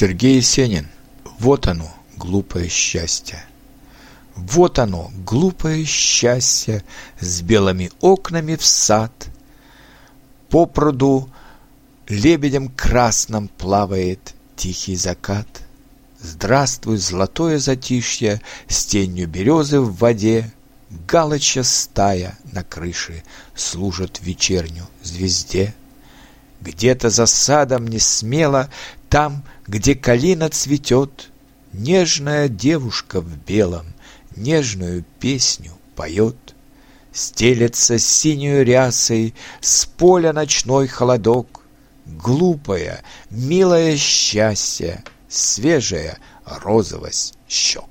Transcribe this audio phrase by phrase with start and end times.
[0.00, 0.86] Сергей Есенин.
[1.40, 3.44] Вот оно, глупое счастье.
[4.36, 6.84] Вот оно, глупое счастье,
[7.18, 9.10] С белыми окнами в сад.
[10.50, 11.28] По пруду
[12.06, 15.48] лебедем красным плавает Тихий закат.
[16.20, 20.52] Здравствуй, золотое затишье, С тенью березы в воде,
[21.08, 23.24] Галочья стая на крыше
[23.56, 25.74] Служит вечерню звезде.
[26.60, 28.68] Где-то за садом не смело,
[29.08, 31.30] Там, где калина цветет,
[31.72, 33.86] Нежная девушка в белом
[34.36, 36.36] Нежную песню поет.
[37.12, 41.62] Стелется синюю рясой С поля ночной холодок,
[42.06, 47.88] Глупое, милое счастье, Свежая розовость щек.